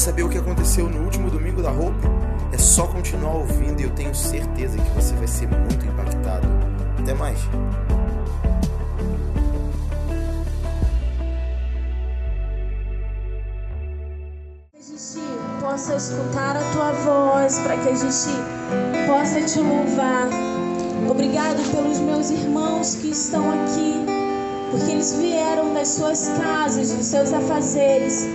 [0.00, 2.08] saber o que aconteceu no último domingo da roupa?
[2.52, 6.48] É só continuar ouvindo e eu tenho certeza que você vai ser muito impactado.
[6.98, 7.38] Até mais.
[15.60, 18.30] possa escutar a tua voz, para que a gente
[19.06, 20.28] possa te louvar.
[21.08, 24.04] Obrigado pelos meus irmãos que estão aqui,
[24.70, 28.26] porque eles vieram das suas casas, dos seus afazeres,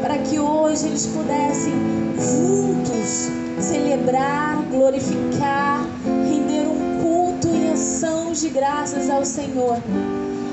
[0.00, 1.74] para que hoje eles pudessem
[2.16, 3.30] juntos
[3.60, 5.86] celebrar, glorificar,
[6.28, 9.78] render um culto em ação de graças ao Senhor.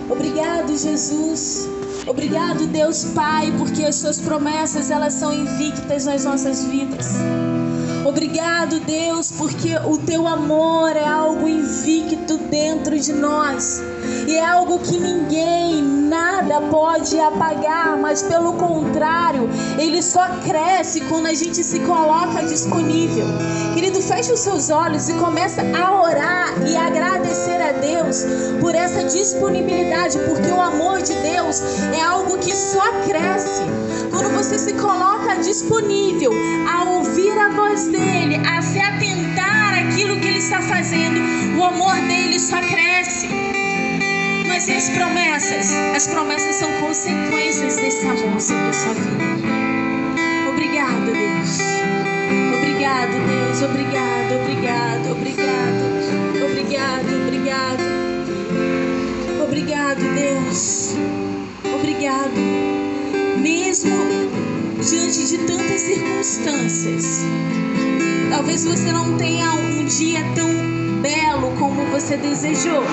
[0.09, 1.67] Obrigado, Jesus
[2.07, 7.15] Obrigado, Deus Pai, porque as suas promessas elas são invictas nas nossas vidas.
[8.35, 13.81] Obrigado, Deus, porque o teu amor é algo invicto dentro de nós.
[14.27, 21.27] E é algo que ninguém, nada pode apagar, mas pelo contrário, ele só cresce quando
[21.27, 23.25] a gente se coloca disponível.
[23.73, 28.25] Querido, feche os seus olhos e começa a orar e agradecer a Deus
[28.59, 31.61] por essa disponibilidade, porque o amor de Deus
[31.97, 33.63] é algo que só cresce
[34.15, 36.31] quando você se coloca disponível
[36.69, 41.19] a ouvir a voz dele, a se atentar àquilo que ele está fazendo.
[41.57, 43.29] O amor dele só cresce.
[44.47, 45.71] Mas e as promessas?
[45.95, 49.25] As promessas são consequências desse amor sobre a sua vida.
[50.49, 51.59] Obrigado, Deus.
[52.57, 53.61] Obrigado, Deus.
[53.61, 55.45] Obrigado, obrigado, obrigado.
[56.49, 57.83] Obrigado, obrigado.
[59.43, 60.95] Obrigado, Deus.
[61.73, 62.39] Obrigado.
[63.37, 63.95] Mesmo
[64.81, 67.25] diante de tantas circunstâncias,
[68.29, 70.49] talvez você não tenha um dia tão
[71.01, 72.83] belo como você desejou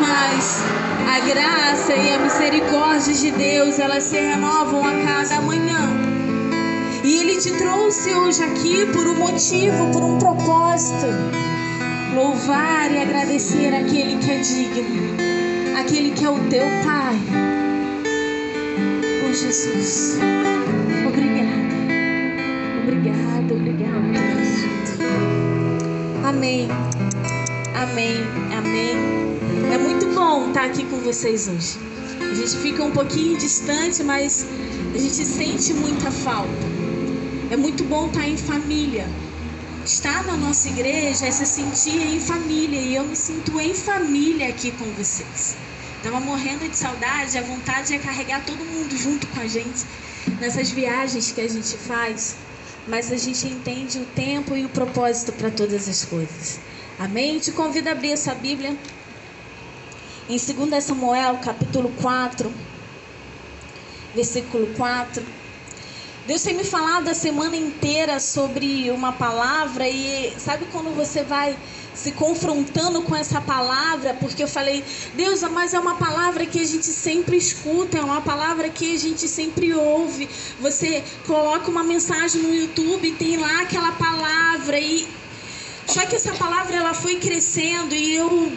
[0.00, 0.62] mas
[1.06, 5.78] a graça e a misericórdia de Deus, elas se renovam a cada manhã.
[7.04, 11.06] E Ele te trouxe hoje aqui por um motivo, por um propósito.
[12.14, 15.16] Louvar e agradecer aquele que é digno,
[15.78, 17.16] aquele que é o teu Pai.
[19.24, 20.18] Oh Jesus,
[26.40, 26.68] Amém,
[27.74, 28.16] amém,
[28.56, 28.96] amém.
[29.74, 31.78] É muito bom estar aqui com vocês hoje.
[32.18, 34.46] A gente fica um pouquinho distante, mas
[34.94, 36.48] a gente sente muita falta.
[37.50, 39.06] É muito bom estar em família.
[39.84, 44.48] Estar na nossa igreja é se sentir em família e eu me sinto em família
[44.48, 45.56] aqui com vocês.
[45.98, 49.84] Estava morrendo de saudade, a vontade é carregar todo mundo junto com a gente
[50.40, 52.34] nessas viagens que a gente faz,
[52.90, 56.58] mas a gente entende o tempo e o propósito para todas as coisas.
[56.98, 57.38] Amém?
[57.38, 58.76] Te convido a abrir essa Bíblia
[60.28, 62.52] em 2 Samuel, capítulo 4,
[64.12, 65.24] versículo 4.
[66.26, 71.56] Deus tem me falado a semana inteira sobre uma palavra e sabe quando você vai
[72.02, 74.82] se confrontando com essa palavra, porque eu falei,
[75.14, 78.98] Deus, mas é uma palavra que a gente sempre escuta, é uma palavra que a
[78.98, 80.28] gente sempre ouve.
[80.60, 85.06] Você coloca uma mensagem no YouTube e tem lá aquela palavra e
[85.86, 88.52] só que essa palavra ela foi crescendo e eu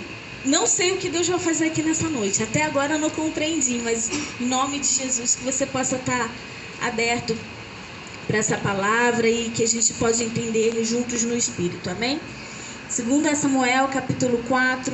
[0.45, 2.41] não sei o que Deus vai fazer aqui nessa noite.
[2.41, 4.09] Até agora eu não compreendi, mas
[4.39, 6.31] em nome de Jesus que você possa estar
[6.81, 7.35] aberto
[8.25, 11.89] para essa palavra e que a gente pode entender juntos no Espírito.
[11.89, 12.21] Amém?
[12.95, 14.93] 2 Samuel, capítulo 4,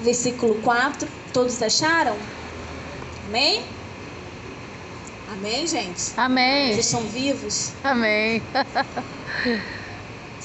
[0.00, 1.08] versículo 4.
[1.32, 2.18] Todos acharam?
[3.28, 3.64] Amém?
[5.32, 6.12] Amém, gente?
[6.18, 6.74] Amém.
[6.74, 7.72] Vocês estão vivos?
[7.82, 8.42] Amém.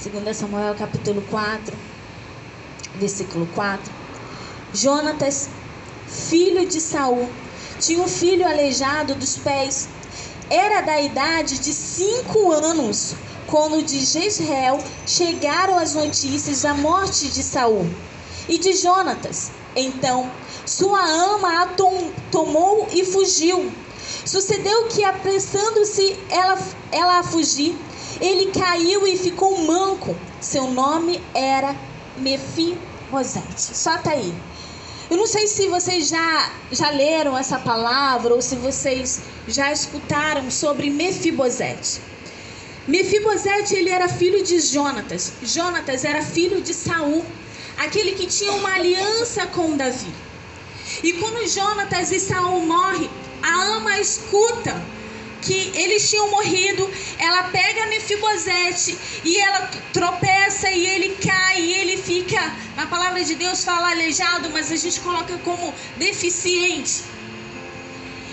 [0.02, 1.76] 2 Samuel capítulo 4,
[2.96, 3.92] versículo 4.
[4.74, 5.50] Jonatas,
[6.08, 7.30] filho de Saul,
[7.78, 9.90] tinha um filho aleijado dos pés.
[10.50, 17.42] Era da idade de cinco anos quando de Jezreel chegaram as notícias da morte de
[17.42, 17.90] Saul
[18.48, 19.52] e de Jonatas.
[19.76, 20.30] Então,
[20.66, 23.72] sua ama a tom, tomou e fugiu.
[24.26, 26.58] Sucedeu que, apressando-se ela,
[26.92, 27.76] ela a fugir,
[28.20, 30.16] ele caiu e ficou manco.
[30.42, 31.76] Seu nome era
[32.18, 33.62] Mefibosete.
[33.78, 34.34] Só tá aí.
[35.10, 40.52] Eu não sei se vocês já, já leram essa palavra ou se vocês já escutaram
[40.52, 42.02] sobre Mefibosete.
[42.88, 45.34] Mefibosete ele era filho de Jonatas.
[45.44, 47.26] Jonatas era filho de Saul,
[47.78, 50.14] aquele que tinha uma aliança com Davi.
[51.04, 53.10] E quando Jonatas e Saul morrem,
[53.44, 54.82] a ama escuta
[55.42, 56.90] que eles tinham morrido,
[57.20, 62.42] ela pega Mefibosete e ela tropeça e ele cai e ele fica,
[62.76, 67.04] na palavra de Deus fala aleijado, mas a gente coloca como deficiente.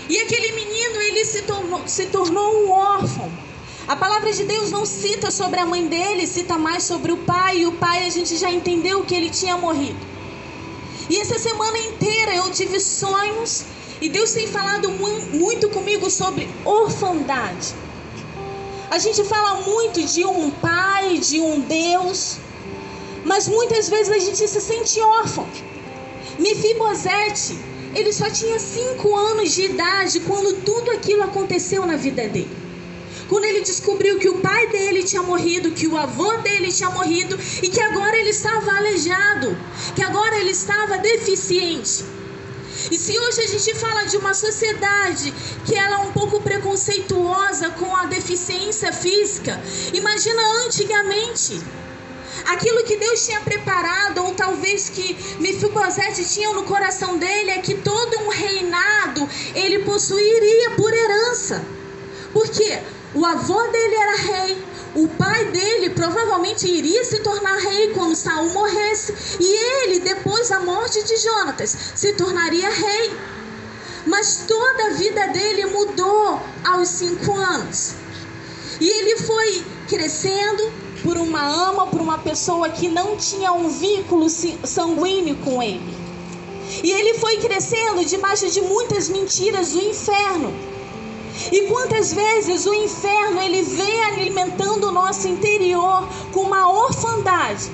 [0.07, 3.44] E aquele menino, ele se tornou, se tornou um órfão.
[3.87, 7.59] A palavra de Deus não cita sobre a mãe dele, cita mais sobre o pai.
[7.59, 9.99] E o pai a gente já entendeu que ele tinha morrido.
[11.07, 13.63] E essa semana inteira eu tive sonhos
[14.01, 17.75] e Deus tem falado muito comigo sobre orfandade.
[18.89, 22.37] A gente fala muito de um pai, de um Deus,
[23.23, 25.47] mas muitas vezes a gente se sente órfão.
[26.39, 27.55] Mefibosete,
[27.93, 32.64] ele só tinha cinco anos de idade quando tudo aquilo aconteceu na vida dele.
[33.27, 37.39] Quando ele descobriu que o pai dele tinha morrido, que o avô dele tinha morrido
[37.61, 39.57] e que agora ele estava aleijado,
[39.95, 42.05] que agora ele estava deficiente.
[42.91, 45.33] E se hoje a gente fala de uma sociedade
[45.65, 49.59] que ela é um pouco preconceituosa com a deficiência física,
[49.91, 51.59] imagina antigamente
[52.45, 57.73] aquilo que Deus tinha preparado, ou talvez que Mefibosete tinha no coração dele, é que
[57.75, 61.65] todo um reinado ele possuiria por herança.
[62.33, 62.79] Porque
[63.15, 64.65] o avô dele era rei,
[64.95, 70.59] o pai dele provavelmente iria se tornar rei quando Saul morresse, e ele, depois da
[70.59, 73.13] morte de Jonatas, se tornaria rei.
[74.05, 77.95] Mas toda a vida dele mudou aos cinco anos.
[78.79, 80.71] E ele foi crescendo
[81.01, 85.95] por uma ama, por uma pessoa que não tinha um vínculo sanguíneo com ele.
[86.83, 90.74] E ele foi crescendo debaixo de muitas mentiras do inferno.
[91.51, 97.69] E quantas vezes o inferno ele vem alimentando o nosso interior com uma orfandade,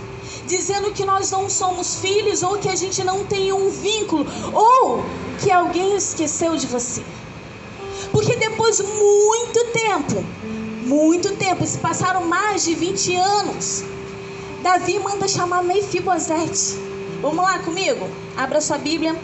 [0.45, 5.03] dizendo que nós não somos filhos ou que a gente não tem um vínculo ou
[5.41, 7.03] que alguém esqueceu de você.
[8.11, 10.25] Porque depois de muito tempo,
[10.85, 13.83] muito tempo, se passaram mais de 20 anos,
[14.61, 16.77] Davi manda chamar Mefibosete.
[17.21, 18.09] Vamos lá comigo?
[18.35, 19.15] Abra sua Bíblia.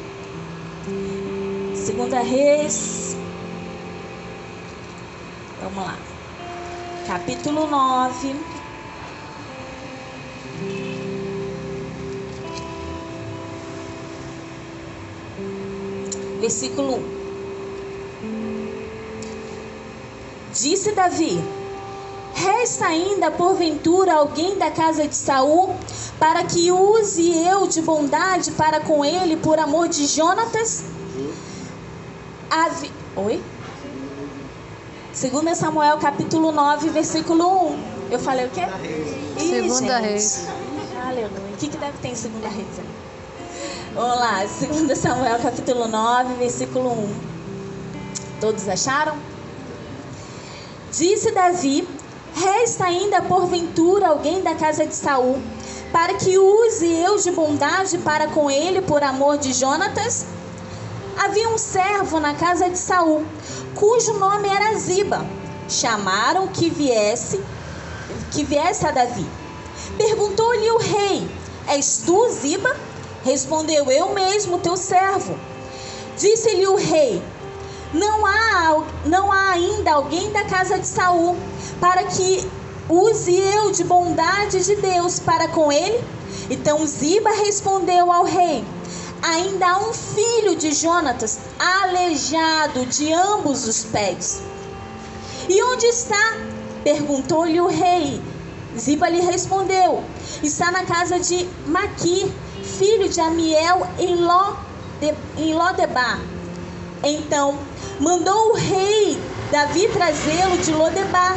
[1.76, 3.07] Segunda Reis
[5.62, 5.98] Vamos lá.
[7.08, 8.36] Capítulo 9.
[16.40, 17.18] Versículo 1.
[20.54, 21.44] Disse Davi:
[22.36, 25.76] Resta ainda porventura alguém da casa de Saul
[26.20, 30.84] para que use eu de bondade para com ele por amor de Jonatas?
[32.52, 32.92] Ave...
[33.16, 33.42] Oi?
[35.20, 37.80] 2 Samuel capítulo 9, versículo 1.
[38.12, 38.62] Eu falei o quê?
[39.36, 40.48] Ih, segunda Reis.
[41.04, 41.54] Aleluia.
[41.54, 42.68] O que, que deve ter em Segunda Reis?
[43.96, 47.16] Vamos lá, 2 Samuel capítulo 9, versículo 1.
[48.40, 49.18] Todos acharam?
[50.92, 51.88] Disse Davi:
[52.36, 55.42] Resta ainda porventura alguém da casa de Saul,
[55.92, 60.28] para que use eu de bondade para com ele por amor de Jonatas?
[61.18, 63.26] Havia um servo na casa de Saul,
[63.78, 65.26] cujo nome era Ziba.
[65.70, 67.42] Chamaram que viesse,
[68.32, 69.26] que viesse a Davi.
[69.98, 71.30] Perguntou-lhe o rei:
[71.68, 72.76] És tu Ziba?
[73.24, 75.38] Respondeu: Eu mesmo, teu servo.
[76.18, 77.22] Disse-lhe o rei:
[77.94, 81.38] não há, não há ainda alguém da casa de Saul
[81.80, 82.50] para que
[82.90, 86.04] use eu de bondade de Deus para com ele?
[86.50, 88.66] Então Ziba respondeu ao rei:
[89.28, 94.42] ainda há um filho de Jonatas, aleijado de ambos os pés.
[95.50, 96.38] E onde está?
[96.84, 98.22] perguntou-lhe o rei.
[98.78, 100.04] Ziba lhe respondeu:
[100.42, 102.32] Está na casa de Maqui,
[102.78, 104.56] filho de Amiel, em, Ló
[105.38, 106.22] em Lodebar.
[107.04, 107.60] Então
[108.00, 109.20] mandou o rei
[109.52, 111.36] Davi trazê-lo de Lodebar,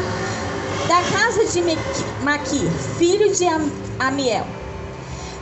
[0.88, 1.62] da casa de
[2.22, 2.68] Maqui,
[2.98, 3.44] filho de
[3.98, 4.46] Amiel.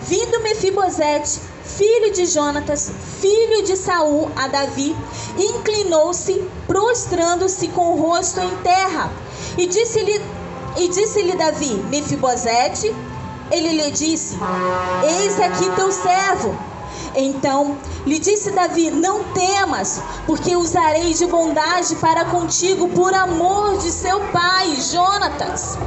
[0.02, 1.40] Vindo Mefibosete,
[1.76, 4.96] filho de Jonatas, filho de Saul, a Davi,
[5.38, 9.10] inclinou-se, prostrando-se com o rosto em terra.
[9.56, 10.20] E disse-lhe
[10.76, 12.94] e disse-lhe Davi: Mefibosete,
[13.50, 14.36] ele lhe disse:
[15.04, 16.56] Eis aqui teu servo.
[17.14, 23.90] Então lhe disse Davi: Não temas, porque usarei de bondade para contigo por amor de
[23.90, 25.78] seu pai, Jonatas.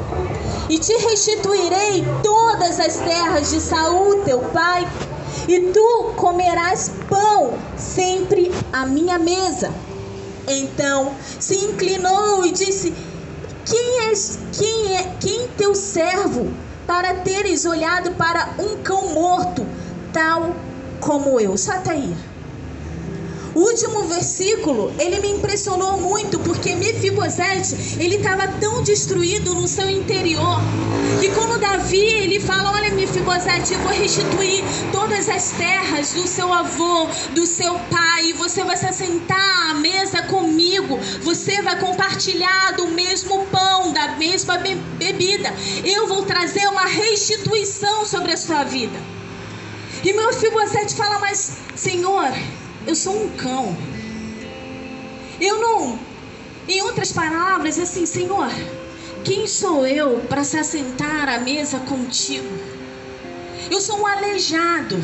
[0.70, 4.88] E te restituirei todas as terras de Saul, teu pai,
[5.48, 9.72] e tu comerás pão sempre à minha mesa.
[10.48, 12.94] Então se inclinou e disse:
[13.66, 16.52] Quem és, quem é, quem teu servo
[16.88, 19.66] para teres olhado para um cão morto,
[20.12, 20.56] tal
[21.00, 21.56] como eu?
[21.90, 22.31] Aí.
[23.54, 29.90] O último versículo, ele me impressionou muito porque Mefibosete, ele estava tão destruído no seu
[29.90, 30.62] interior,
[31.20, 36.54] que quando Davi, ele fala, olha Mefibosete, eu vou restituir todas as terras do seu
[36.54, 42.88] avô, do seu pai, você vai se assentar à mesa comigo, você vai compartilhar do
[42.88, 45.54] mesmo pão, da mesma bebida.
[45.84, 48.98] Eu vou trazer uma restituição sobre a sua vida.
[50.04, 52.32] E meu Mefibosete fala, mas Senhor,
[52.88, 53.76] eu sou um cão.
[55.40, 56.00] Eu não.
[56.68, 58.50] Em outras palavras, assim, Senhor,
[59.24, 62.48] quem sou eu para se assentar à mesa contigo?
[63.70, 65.04] Eu sou um aleijado.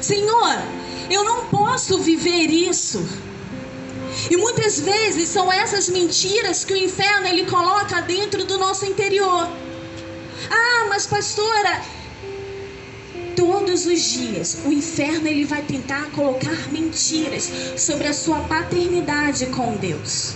[0.00, 0.62] Senhor,
[1.10, 3.06] eu não posso viver isso.
[4.30, 9.48] E muitas vezes são essas mentiras que o inferno ele coloca dentro do nosso interior.
[10.50, 11.80] Ah, mas pastora,
[13.38, 19.76] todos os dias o inferno ele vai tentar colocar mentiras sobre a sua paternidade com
[19.76, 20.34] Deus.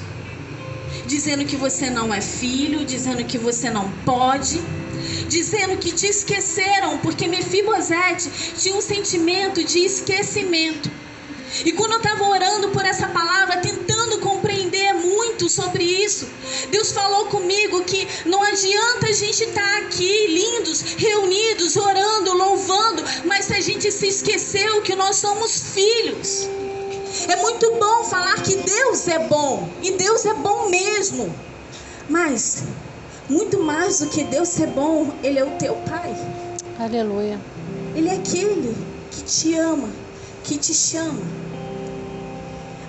[1.04, 4.62] Dizendo que você não é filho, dizendo que você não pode,
[5.28, 10.88] dizendo que te esqueceram, porque Mefibosete tinha um sentimento de esquecimento.
[11.64, 14.20] E quando eu estava orando por essa palavra, tentando
[14.62, 16.28] compreender muito sobre isso,
[16.70, 23.02] Deus falou comigo que não adianta a gente estar tá aqui lindos, reunidos, orando, louvando,
[23.24, 26.48] mas se a gente se esqueceu que nós somos filhos.
[27.28, 31.34] É muito bom falar que Deus é bom, e Deus é bom mesmo.
[32.08, 32.64] Mas,
[33.28, 36.14] muito mais do que Deus ser bom, Ele é o teu Pai.
[36.78, 37.38] Aleluia.
[37.94, 38.74] Ele é aquele
[39.10, 39.88] que te ama,
[40.44, 41.20] que te chama.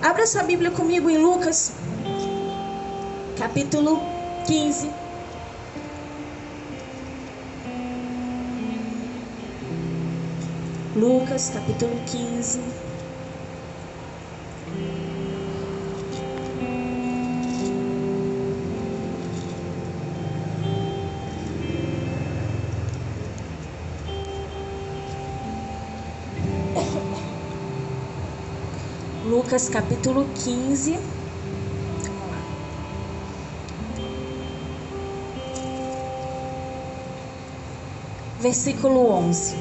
[0.04, 1.72] Abra sua Bíblia comigo em Lucas,
[3.38, 3.98] capítulo
[4.46, 4.90] 15.
[10.94, 12.60] Lucas, capítulo 15.
[29.54, 30.98] Lucas capítulo 15.
[38.40, 39.54] Versículo 11.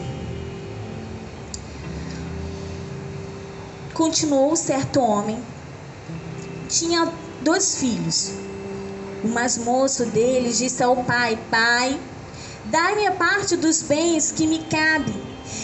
[3.93, 5.37] Continuou certo homem,
[6.67, 8.31] tinha dois filhos.
[9.23, 11.99] O mais moço deles disse ao pai: Pai,
[12.65, 15.13] dai-me a parte dos bens que me cabe.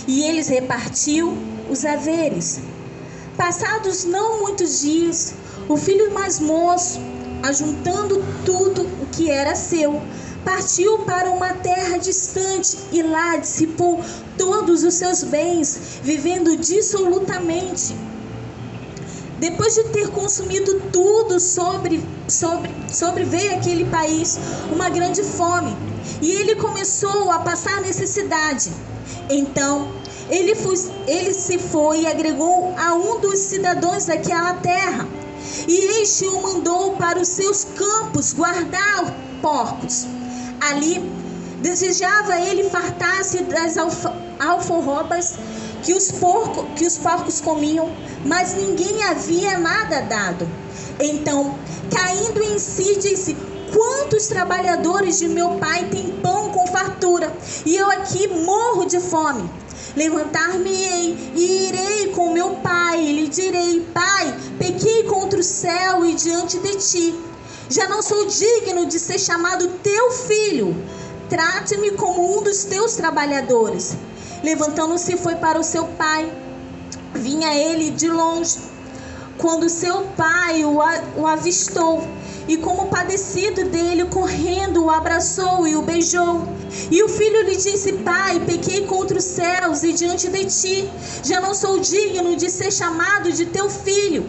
[0.07, 1.35] E eles repartiu
[1.67, 2.68] os haveres.
[3.49, 5.33] Passados não muitos dias,
[5.67, 6.99] o filho mais moço,
[7.41, 10.03] ajuntando tudo o que era seu,
[10.45, 14.05] partiu para uma terra distante e lá dissipou
[14.37, 17.97] todos os seus bens, vivendo dissolutamente.
[19.39, 24.37] Depois de ter consumido tudo sobre, sobre, sobreveio aquele país
[24.71, 25.75] uma grande fome
[26.21, 28.71] e ele começou a passar necessidade.
[29.27, 29.98] Então
[30.29, 30.75] ele, foi,
[31.07, 35.07] ele se foi e agregou a um dos cidadãos daquela terra.
[35.67, 40.05] E este o mandou para os seus campos guardar porcos.
[40.61, 40.99] Ali
[41.61, 43.75] desejava ele fartar-se das
[44.39, 45.35] alforrobas
[45.83, 47.89] que os, porco, que os porcos comiam,
[48.25, 50.47] mas ninguém havia nada dado.
[50.99, 51.55] Então,
[51.95, 53.35] caindo em si, disse:
[53.73, 57.31] Quantos trabalhadores de meu pai têm pão com fartura,
[57.65, 59.49] e eu aqui morro de fome?
[59.99, 66.13] Levantar-me-ei e irei com meu pai, e lhe direi: Pai, pequei contra o céu e
[66.13, 67.19] diante de ti.
[67.69, 70.73] Já não sou digno de ser chamado teu filho.
[71.27, 73.97] Trate-me como um dos teus trabalhadores.
[74.41, 76.31] Levantando-se, foi para o seu pai.
[77.13, 78.57] Vinha ele de longe.
[79.37, 82.07] Quando seu pai o avistou,
[82.49, 86.47] e como padecido dele, correndo, o abraçou e o beijou.
[86.89, 90.89] E o filho lhe disse: Pai, pequei contra os céus e diante de ti,
[91.23, 94.27] já não sou digno de ser chamado de teu filho.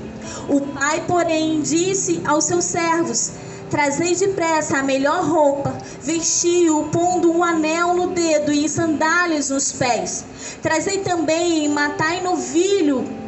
[0.50, 3.32] O pai, porém, disse aos seus servos:
[3.70, 10.26] Trazei depressa a melhor roupa, vestiu, pondo um anel no dedo e sandálias nos pés.
[10.60, 13.19] Trazei também matai novilho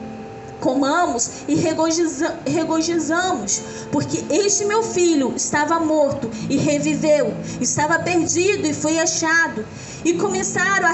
[0.62, 8.98] comamos e regozijamos, porque este meu filho estava morto e reviveu, estava perdido e foi
[8.98, 9.66] achado.
[10.04, 10.92] E começaram a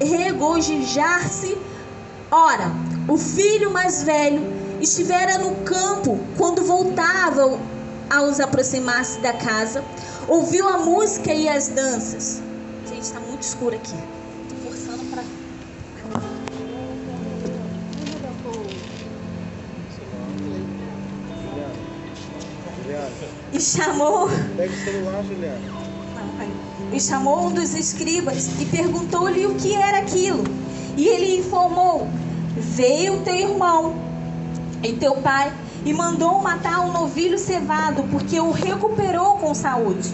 [0.00, 1.56] regozijar-se.
[2.30, 2.72] Ora,
[3.06, 4.42] o filho mais velho
[4.80, 7.60] estivera no campo quando voltavam
[8.10, 9.84] aos aproximar-se da casa,
[10.28, 12.42] ouviu a música e as danças.
[12.88, 13.96] Gente, está muito escuro aqui.
[23.52, 24.28] E chamou.
[24.56, 25.86] Pega o celular, Juliana.
[26.92, 30.44] E chamou um dos escribas e perguntou-lhe o que era aquilo.
[30.96, 32.08] E ele informou:
[32.56, 33.94] Veio teu irmão
[34.82, 35.52] e teu pai
[35.84, 40.12] e mandou matar um novilho cevado, porque o recuperou com saúde.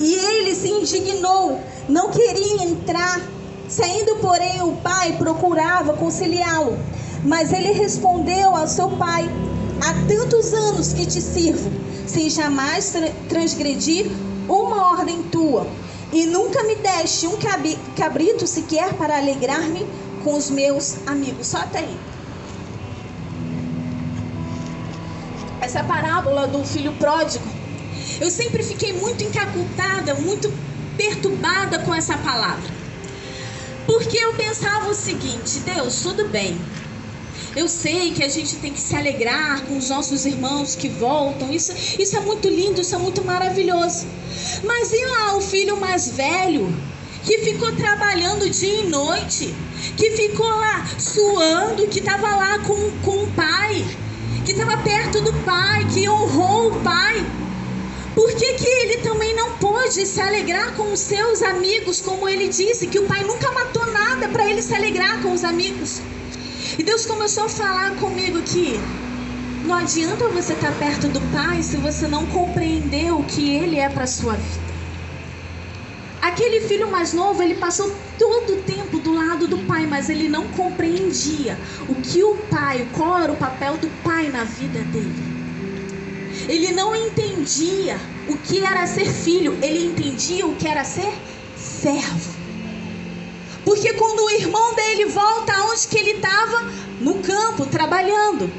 [0.00, 3.20] E ele se indignou, não queria entrar.
[3.68, 6.78] Saindo, porém, o pai procurava conciliá-lo.
[7.24, 9.30] Mas ele respondeu ao seu pai:
[9.84, 11.68] Há tantos anos que te sirvo,
[12.06, 12.94] sem jamais
[13.28, 14.06] transgredir
[14.48, 15.66] uma ordem tua,
[16.12, 17.36] e nunca me deste um
[17.96, 19.84] cabrito sequer para alegrar-me
[20.22, 21.48] com os meus amigos.
[21.48, 21.96] Só até aí.
[25.60, 27.44] Essa parábola do filho pródigo,
[28.20, 30.52] eu sempre fiquei muito encacutada, muito
[30.96, 32.70] perturbada com essa palavra.
[33.84, 36.56] Porque eu pensava o seguinte: Deus, tudo bem,
[37.54, 41.52] eu sei que a gente tem que se alegrar com os nossos irmãos que voltam.
[41.52, 44.06] Isso, isso é muito lindo, isso é muito maravilhoso.
[44.64, 46.74] Mas e lá o filho mais velho,
[47.24, 49.54] que ficou trabalhando dia e noite,
[49.96, 53.84] que ficou lá suando, que estava lá com, com o pai,
[54.44, 57.24] que estava perto do pai, que honrou o pai?
[58.14, 62.48] Por que, que ele também não pôde se alegrar com os seus amigos, como ele
[62.48, 66.00] disse, que o pai nunca matou nada para ele se alegrar com os amigos?
[66.78, 68.80] E Deus começou a falar comigo que
[69.64, 73.88] não adianta você estar perto do Pai se você não compreender o que Ele é
[73.88, 74.72] para sua vida.
[76.22, 80.28] Aquele filho mais novo, ele passou todo o tempo do lado do pai, mas ele
[80.28, 85.32] não compreendia o que o pai, qual era o papel do pai na vida dele.
[86.48, 87.98] Ele não entendia
[88.28, 91.12] o que era ser filho, ele entendia o que era ser
[91.56, 92.31] servo.
[93.64, 96.70] Porque quando o irmão dele volta aonde que ele estava?
[97.00, 98.50] No campo, trabalhando.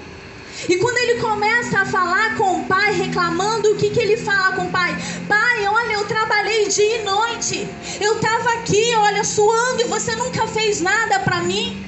[0.70, 4.56] E quando ele começa a falar com o pai, reclamando, o que, que ele fala
[4.56, 4.96] com o pai?
[5.28, 7.68] Pai, olha, eu trabalhei dia e noite.
[8.00, 11.84] Eu estava aqui, olha, suando e você nunca fez nada para mim.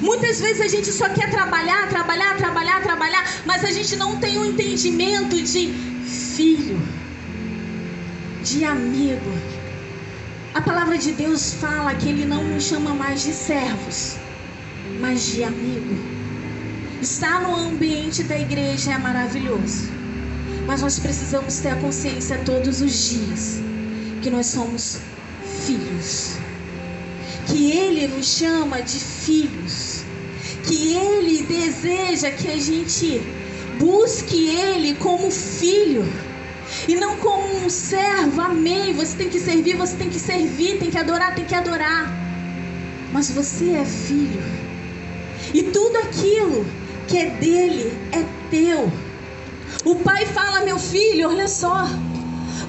[0.00, 4.38] Muitas vezes a gente só quer trabalhar, trabalhar, trabalhar, trabalhar, mas a gente não tem
[4.38, 5.72] um entendimento de
[6.04, 6.80] filho,
[8.42, 9.30] de amigo,
[10.54, 14.16] a palavra de Deus fala que Ele não nos chama mais de servos,
[15.00, 15.96] mas de amigo.
[17.00, 19.88] Estar no ambiente da igreja é maravilhoso,
[20.66, 23.62] mas nós precisamos ter a consciência todos os dias
[24.20, 24.98] que nós somos
[25.64, 26.36] filhos,
[27.46, 30.04] que Ele nos chama de filhos,
[30.64, 33.22] que Ele deseja que a gente
[33.78, 36.04] busque Ele como filho
[36.88, 38.92] e não como um servo, amém.
[38.94, 42.12] Você tem que servir, você tem que servir, tem que adorar, tem que adorar.
[43.12, 44.42] Mas você é filho.
[45.52, 46.66] E tudo aquilo
[47.06, 48.90] que é dele é teu.
[49.84, 51.86] O pai fala, meu filho, olha só.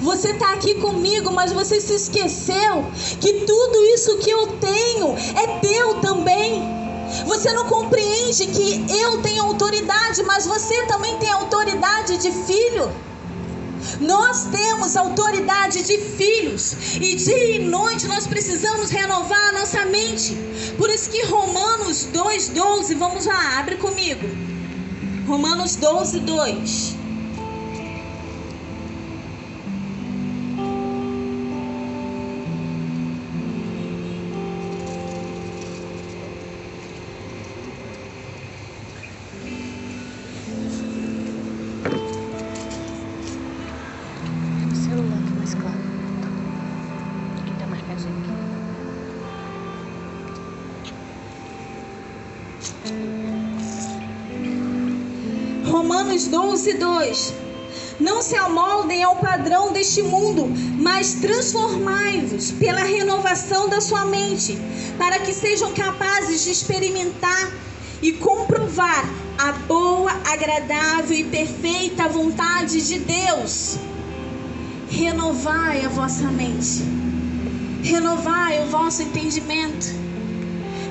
[0.00, 2.84] Você está aqui comigo, mas você se esqueceu
[3.20, 6.62] que tudo isso que eu tenho é teu também.
[7.26, 12.90] Você não compreende que eu tenho autoridade, mas você também tem autoridade de filho.
[14.00, 20.36] Nós temos autoridade de filhos e dia e noite nós precisamos renovar a nossa mente.
[20.76, 24.26] Por isso que Romanos 2:12, vamos lá, abre comigo.
[25.26, 27.03] Romanos 12:2.
[56.54, 57.34] Romanos 12, 2.
[57.98, 60.46] Não se amoldem ao padrão deste mundo,
[60.78, 64.56] mas transformai-vos pela renovação da sua mente,
[64.96, 67.50] para que sejam capazes de experimentar
[68.00, 69.04] e comprovar
[69.36, 73.76] a boa, agradável e perfeita vontade de Deus.
[74.88, 76.84] Renovai a vossa mente,
[77.82, 80.03] renovai o vosso entendimento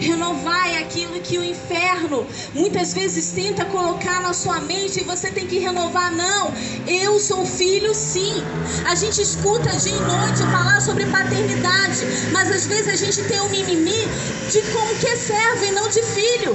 [0.04, 5.48] Renovai aquilo que o inferno muitas vezes tenta colocar na sua mente e você tem
[5.48, 6.12] que renovar.
[6.12, 6.54] Não,
[6.86, 8.44] eu sou filho sim.
[8.86, 12.02] A gente escuta dia e noite falar sobre paternidade,
[12.34, 14.06] mas às vezes a gente tem um mimimi
[14.52, 16.54] de como que é servo e não de filho.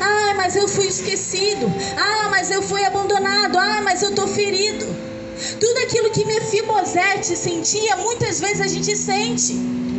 [0.00, 1.66] Ah, mas eu fui esquecido.
[1.96, 3.58] Ah, mas eu fui abandonado.
[3.58, 4.86] Ah, mas eu estou ferido.
[5.58, 9.54] Tudo aquilo que Mefibosete sentia, muitas vezes a gente sente.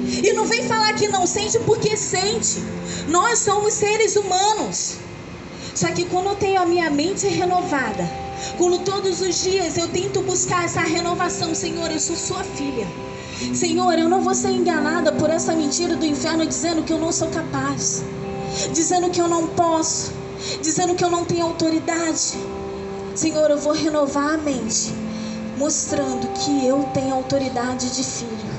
[0.06, 2.62] E não vem falar que não sente porque sente.
[3.08, 4.98] Nós somos seres humanos.
[5.76, 8.08] Só que quando eu tenho a minha mente renovada,
[8.58, 12.86] Quando todos os dias eu tento buscar essa renovação, Senhor, eu sou sua filha.
[13.54, 17.12] Senhor, eu não vou ser enganada por essa mentira do inferno dizendo que eu não
[17.12, 18.04] sou capaz,
[18.74, 20.12] dizendo que eu não posso,
[20.62, 22.38] dizendo que eu não tenho autoridade.
[23.16, 24.94] Senhor, eu vou renovar a mente,
[25.58, 28.54] mostrando que eu tenho autoridade de filho.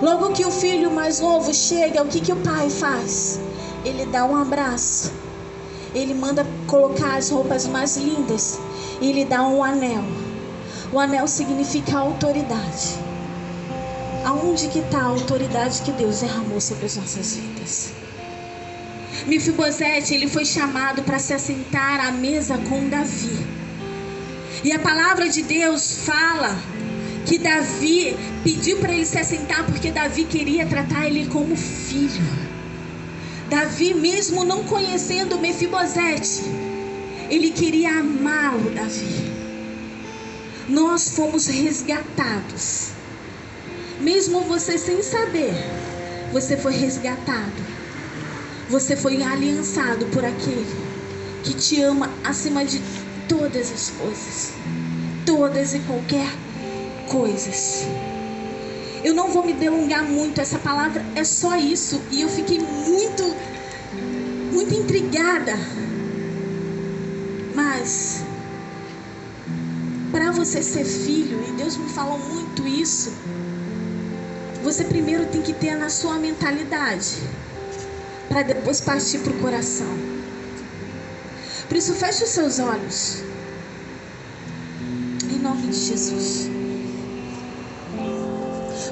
[0.00, 3.40] Logo que o filho mais novo chega, o que, que o pai faz?
[3.84, 5.12] Ele dá um abraço,
[5.92, 8.60] ele manda colocar as roupas mais lindas
[9.00, 10.04] e ele dá um anel.
[10.92, 12.94] O anel significa autoridade.
[14.24, 17.92] Aonde que está a autoridade que Deus derramou sobre as nossas vidas?
[19.26, 23.46] Mefibosete, ele foi chamado para se assentar à mesa com Davi.
[24.62, 26.56] E a palavra de Deus fala
[27.28, 32.24] que Davi pediu para ele se assentar porque Davi queria tratar ele como filho.
[33.50, 36.42] Davi, mesmo não conhecendo Mefibosete,
[37.28, 39.30] ele queria amá-lo, Davi.
[40.70, 42.92] Nós fomos resgatados.
[44.00, 45.52] Mesmo você sem saber,
[46.32, 47.68] você foi resgatado.
[48.70, 50.66] Você foi aliançado por aquele
[51.44, 52.80] que te ama acima de
[53.28, 54.52] todas as coisas.
[55.26, 56.30] Todas e qualquer
[57.08, 57.84] coisas.
[59.02, 62.00] Eu não vou me delongar muito, essa palavra é só isso.
[62.10, 63.22] E eu fiquei muito,
[64.52, 65.52] muito intrigada.
[67.54, 68.22] Mas,
[70.10, 73.12] para você ser filho, e Deus me falou muito isso,
[74.62, 77.16] você primeiro tem que ter na sua mentalidade,
[78.28, 79.86] para depois partir para o coração.
[81.68, 83.22] Por isso, feche os seus olhos.
[85.30, 86.50] Em nome de Jesus.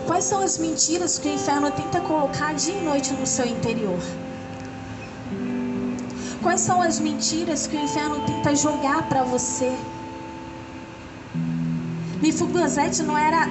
[0.07, 3.99] Quais são as mentiras que o inferno tenta colocar dia e noite no seu interior?
[6.41, 9.77] Quais são as mentiras que o inferno tenta jogar para você?
[12.23, 13.49] Mefibosete não era,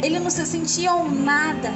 [0.00, 1.72] ele não se sentia um nada.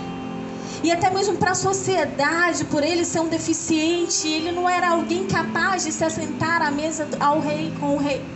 [0.85, 5.27] E até mesmo para a sociedade, por ele ser um deficiente, ele não era alguém
[5.27, 8.34] capaz de se assentar à mesa ao rei com o rei.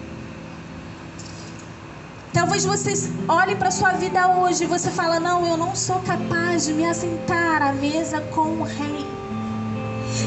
[2.49, 6.65] Talvez você olhe para sua vida hoje e você fala: "Não, eu não sou capaz
[6.65, 9.05] de me assentar à mesa com o rei.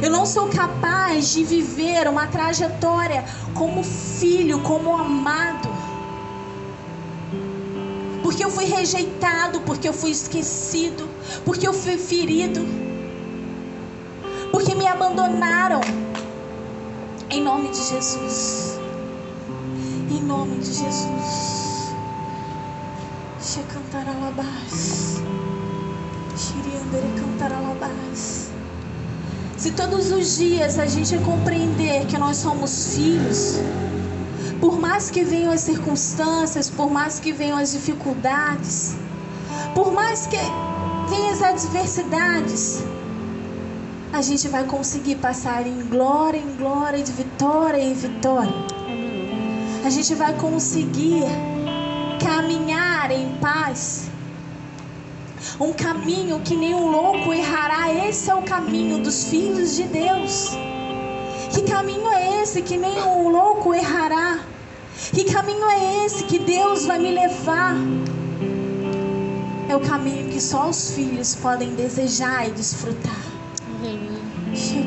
[0.04, 5.68] Eu não sou capaz de viver uma trajetória como filho, como amado.
[8.22, 11.10] Porque eu fui rejeitado, porque eu fui esquecido,
[11.44, 12.62] porque eu fui ferido,
[14.52, 15.82] porque me abandonaram.
[17.32, 18.80] Em nome de Jesus.
[20.08, 21.61] Em nome de Jesus.
[23.52, 25.22] She cantaralabás.
[26.38, 28.50] Shiriandere cantaralabás.
[29.58, 33.58] Se todos os dias a gente compreender que nós somos filhos,
[34.62, 38.96] por mais que venham as circunstâncias, por mais que venham as dificuldades,
[39.76, 40.38] por mais que
[41.10, 42.82] venham as adversidades,
[44.14, 48.56] a gente vai conseguir passar em glória, em glória, de vitória em vitória.
[49.84, 51.26] A gente vai conseguir
[52.24, 52.61] caminhar
[53.10, 54.12] em paz.
[55.60, 57.92] Um caminho que nenhum louco errará.
[57.92, 60.52] Esse é o caminho dos filhos de Deus.
[61.52, 64.40] Que caminho é esse que nenhum louco errará?
[65.14, 67.76] Que caminho é esse que Deus vai me levar?
[69.68, 73.22] É o caminho que só os filhos podem desejar e desfrutar.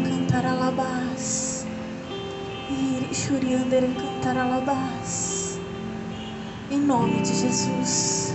[0.04, 1.66] Cantaralabás.
[2.70, 5.33] Iri cantaralabás.
[6.74, 8.34] Em nome de Jesus.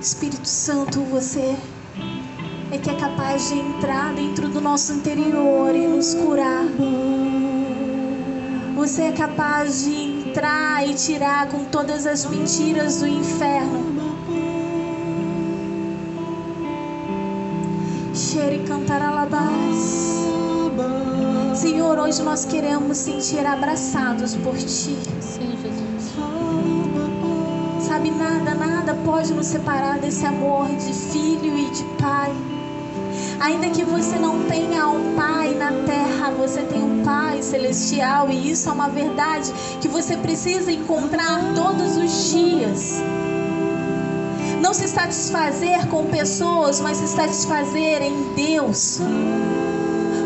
[0.00, 1.56] Espírito Santo, você
[2.70, 6.66] é que é capaz de entrar dentro do nosso interior e nos curar.
[8.76, 13.92] Você é capaz de entrar e tirar com todas as mentiras do inferno.
[18.14, 20.28] Xere cantar alabás.
[21.56, 24.96] Senhor, hoje nós queremos sentir abraçados por Ti.
[25.20, 25.87] Sim, Jesus.
[27.88, 32.30] Sabe, nada, nada pode nos separar desse amor de filho e de pai.
[33.40, 38.50] Ainda que você não tenha um pai na terra, você tem um pai celestial e
[38.50, 43.00] isso é uma verdade que você precisa encontrar todos os dias.
[44.60, 49.00] Não se satisfazer com pessoas, mas se satisfazer em Deus.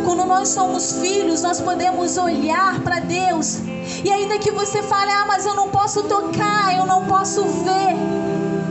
[0.05, 3.61] Quando nós somos filhos, nós podemos olhar para Deus.
[4.05, 7.97] E ainda que você fale, ah, mas eu não posso tocar, eu não posso ver.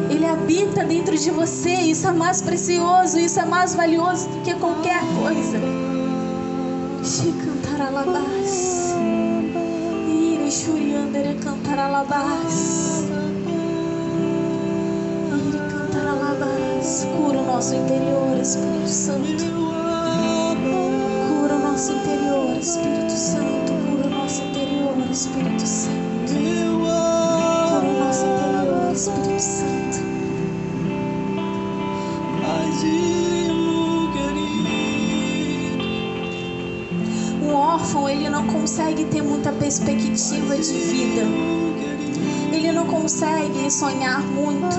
[0.09, 1.73] Ele habita dentro de você.
[1.73, 5.59] Isso é mais precioso, isso é mais valioso do que qualquer coisa.
[7.03, 8.93] Chicantaralabás.
[10.07, 13.03] Iri Irixuri andere cantaralabás.
[15.47, 17.07] Ire cantaralabás.
[17.17, 19.43] Cura o nosso interior, Espírito Santo.
[21.29, 23.60] Cura o nosso interior, Espírito Santo.
[25.21, 26.33] Espírito Santo.
[27.69, 30.01] Cura o nosso interior, Espírito Santo.
[37.43, 41.21] Um órfão, ele não consegue ter muita perspectiva de vida.
[42.51, 44.75] Ele não consegue sonhar muito.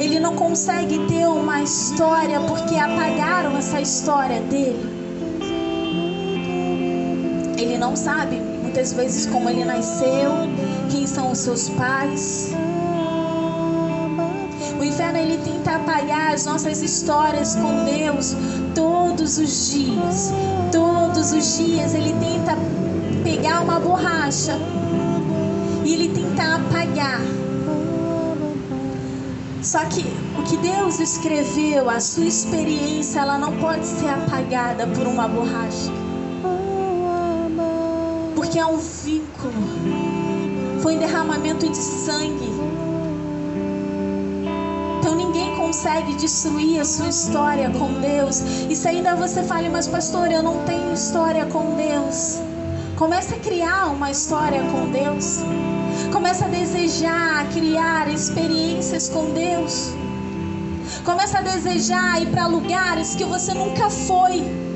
[0.00, 4.99] Ele não consegue ter uma história porque apagaram essa história dele.
[7.60, 10.32] Ele não sabe muitas vezes como ele nasceu,
[10.90, 12.54] quem são os seus pais.
[14.80, 18.34] O inferno ele tenta apagar as nossas histórias com Deus
[18.74, 20.32] todos os dias.
[20.72, 22.56] Todos os dias ele tenta
[23.22, 24.58] pegar uma borracha
[25.84, 27.20] e ele tenta apagar.
[29.62, 30.02] Só que
[30.38, 36.09] o que Deus escreveu, a sua experiência, ela não pode ser apagada por uma borracha.
[38.50, 39.54] Porque é um vínculo.
[40.82, 42.50] Foi um derramamento de sangue.
[44.98, 48.40] Então ninguém consegue destruir a sua história com Deus.
[48.68, 52.40] E se ainda você fale, mas pastor, eu não tenho história com Deus.
[52.96, 55.38] Comece a criar uma história com Deus.
[56.12, 59.92] Comece a desejar criar experiências com Deus.
[61.04, 64.69] Comece a desejar ir para lugares que você nunca foi.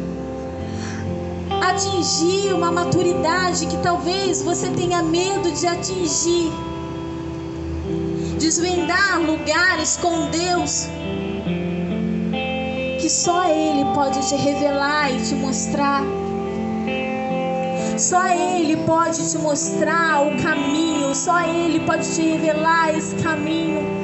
[1.75, 6.53] Atingir uma maturidade que talvez você tenha medo de atingir
[8.39, 10.87] desvendar lugares com Deus
[13.01, 16.03] que só Ele pode te revelar e te mostrar.
[17.99, 24.04] Só Ele pode te mostrar o caminho, só Ele pode te revelar esse caminho.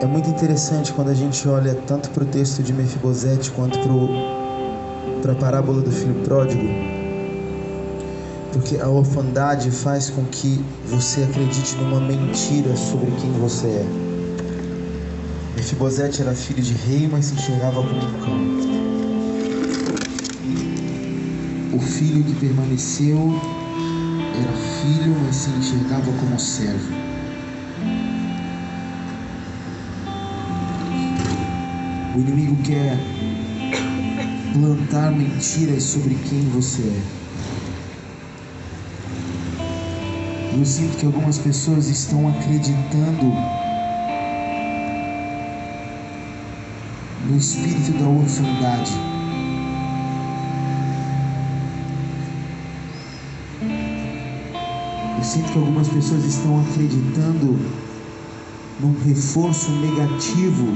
[0.00, 3.78] É muito interessante quando a gente olha tanto para o texto de Mefibosete quanto
[5.20, 6.66] para a parábola do filho pródigo,
[8.50, 13.86] porque a orfandade faz com que você acredite numa mentira sobre quem você é.
[15.54, 18.40] Mefibosete era filho de rei, mas se enxergava como um cão.
[21.74, 23.18] O filho que permaneceu
[24.34, 26.99] era filho, mas se enxergava como servo.
[32.20, 32.98] O inimigo quer
[34.52, 37.02] plantar mentiras sobre quem você é.
[40.58, 43.32] Eu sinto que algumas pessoas estão acreditando
[47.26, 48.92] no espírito da orfandade.
[55.16, 57.58] Eu sinto que algumas pessoas estão acreditando
[58.78, 60.66] num reforço negativo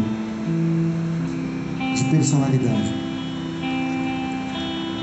[2.14, 2.94] personalidade.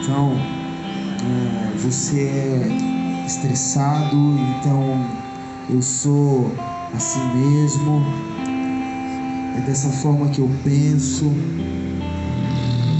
[0.01, 4.17] Então, é, você é estressado,
[4.57, 5.05] então
[5.69, 6.51] eu sou
[6.95, 8.01] assim mesmo,
[9.57, 11.31] é dessa forma que eu penso,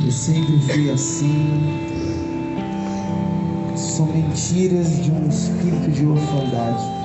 [0.06, 1.90] eu sempre fui assim.
[3.76, 7.02] São mentiras de um espírito de orfandade.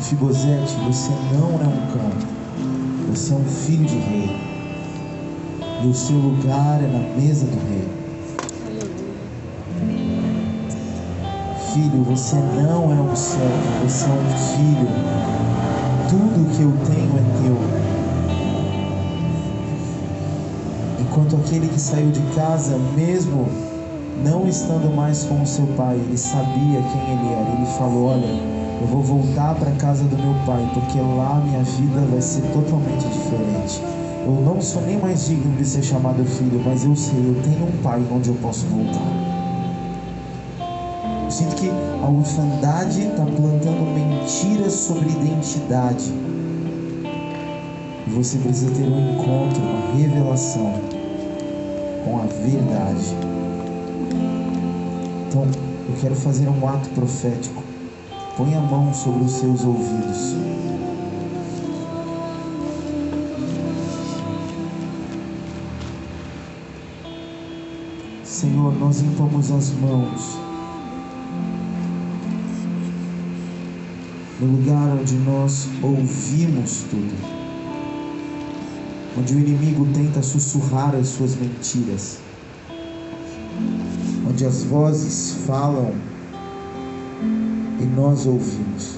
[0.00, 2.12] Fibosete, você não é um cão,
[3.10, 4.55] você é um filho de rei.
[5.82, 7.88] E o seu lugar é na mesa do rei.
[11.72, 14.88] Filho, você não é um servo, você é um filho.
[16.08, 17.56] Tudo que eu tenho é teu.
[21.00, 23.46] Enquanto aquele que saiu de casa, mesmo
[24.24, 27.50] não estando mais com o seu pai, ele sabia quem ele era.
[27.56, 28.26] Ele falou: Olha,
[28.80, 32.42] eu vou voltar para a casa do meu pai, porque lá minha vida vai ser
[32.52, 33.75] totalmente diferente.
[34.26, 37.64] Eu não sou nem mais digno de ser chamado filho, mas eu sei, eu tenho
[37.64, 39.00] um pai onde eu posso voltar.
[41.22, 46.12] Eu sinto que a orfandade está plantando mentiras sobre identidade.
[48.04, 50.72] E você precisa ter um encontro, uma revelação
[52.04, 53.14] com a verdade.
[55.28, 55.42] Então,
[55.88, 57.62] eu quero fazer um ato profético.
[58.36, 60.65] Põe a mão sobre os seus ouvidos.
[68.66, 70.38] Senhor, nós limpamos as mãos
[74.40, 77.14] no lugar onde nós ouvimos tudo,
[79.18, 82.18] onde o inimigo tenta sussurrar as suas mentiras,
[84.28, 85.94] onde as vozes falam
[87.80, 88.95] e nós ouvimos.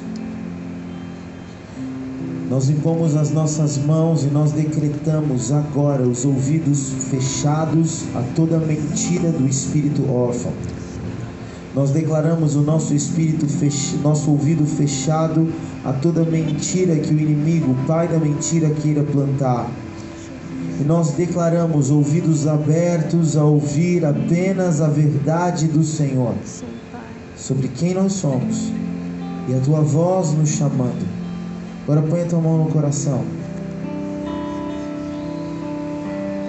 [2.50, 9.30] Nós impomos as nossas mãos e nós decretamos agora os ouvidos fechados a toda mentira
[9.30, 10.52] do espírito órfão.
[11.74, 13.98] Nós declaramos o nosso espírito fech...
[14.02, 15.52] nosso ouvido fechado
[15.84, 19.70] a toda mentira que o inimigo, o pai da mentira, queira plantar.
[20.80, 26.34] E nós declaramos ouvidos abertos a ouvir apenas a verdade do Senhor
[27.36, 28.72] sobre quem nós somos
[29.48, 31.17] e a tua voz nos chamando.
[31.88, 33.24] Agora põe a tua mão no coração.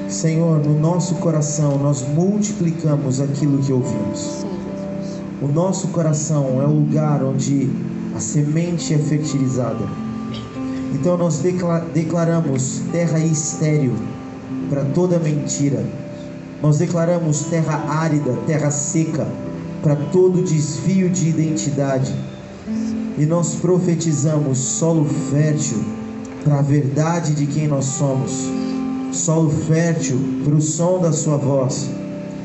[0.10, 4.46] Senhor, no nosso coração nós multiplicamos aquilo que ouvimos.
[5.42, 7.70] O nosso coração é o lugar onde
[8.14, 9.86] a semente é fertilizada.
[10.94, 11.42] Então nós
[11.94, 13.94] declaramos terra estéril
[14.70, 15.86] para toda mentira.
[16.62, 19.26] Nós declaramos terra árida, terra seca
[19.82, 22.14] para todo desvio de identidade
[23.20, 25.84] e nós profetizamos solo fértil
[26.42, 28.32] para a verdade de quem nós somos,
[29.12, 31.90] solo fértil para o som da Sua voz,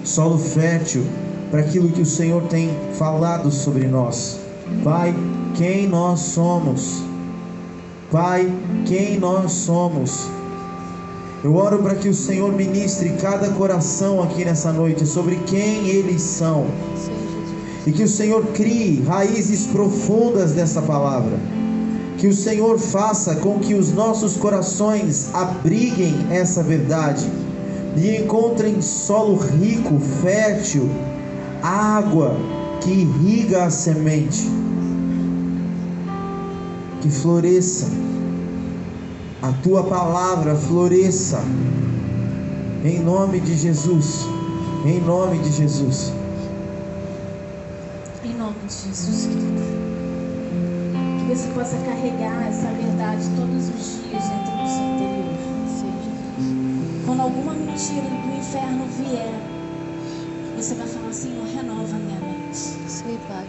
[0.02, 1.04] solo fértil
[1.48, 4.40] para aquilo que o Senhor tem falado sobre nós.
[4.82, 5.14] Pai,
[5.54, 7.04] quem nós somos?
[8.10, 8.52] Pai,
[8.84, 10.28] quem nós somos?
[11.44, 16.20] Eu oro para que o Senhor ministre cada coração aqui nessa noite sobre quem eles
[16.20, 16.66] são
[17.86, 21.38] e que o Senhor crie raízes profundas dessa palavra.
[22.16, 27.30] Que o Senhor faça com que os nossos corações abriguem essa verdade
[27.96, 30.88] e encontrem solo rico, fértil,
[31.62, 32.36] água
[32.80, 34.48] que irriga a semente.
[37.02, 37.86] Que floresça,
[39.42, 41.44] a tua palavra floresça,
[42.82, 44.26] em nome de Jesus,
[44.86, 46.23] em nome de Jesus
[48.52, 49.62] de Jesus, querido.
[51.18, 55.34] Que você possa carregar essa verdade todos os dias dentro do seu interior.
[57.06, 59.32] Quando alguma mentira do inferno vier,
[60.56, 62.56] você vai falar, Senhor, renova minha mente.
[62.56, 63.46] Sim, Pai.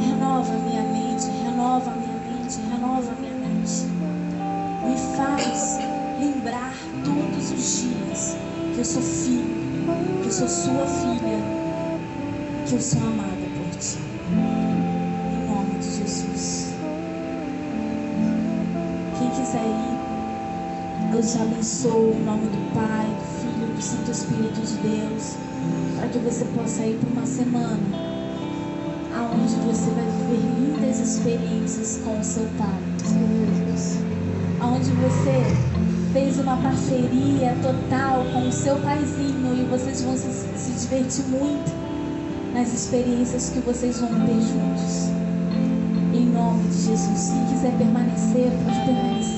[0.00, 3.86] Renova minha mente, renova minha mente, renova minha mente.
[4.86, 5.78] Me faz
[6.18, 6.72] lembrar
[7.04, 8.36] todos os dias
[8.74, 9.44] que eu sou filho,
[10.22, 11.38] que eu sou sua filha,
[12.66, 13.35] que eu sou amada.
[14.28, 16.74] Em nome de Jesus.
[19.18, 24.60] Quem quiser ir, eu te abençoo em nome do Pai, do Filho do Santo Espírito
[24.60, 25.36] de Deus.
[25.96, 27.78] Para que você possa ir por uma semana
[29.16, 32.82] aonde você vai viver lindas experiências com o seu Pai.
[34.58, 40.72] Aonde você fez uma parceria total com o seu paizinho e vocês vão se, se
[40.72, 41.85] divertir muito
[42.56, 45.10] nas experiências que vocês vão ter juntos.
[46.14, 47.30] Em nome de Jesus.
[47.30, 49.35] Quem quiser permanecer, pode permanecer.